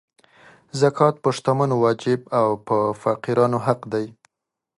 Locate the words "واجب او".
1.83-2.47